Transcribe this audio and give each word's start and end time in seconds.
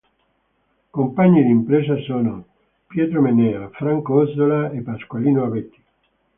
Compagni 0.89 1.43
di 1.43 1.51
impresa 1.51 1.95
sono 2.07 2.43
Pietro 2.87 3.21
Mennea, 3.21 3.69
Franco 3.69 4.21
Ossola 4.23 4.71
e 4.71 4.81
Pasqualino 4.81 5.43
Abeti. 5.43 5.83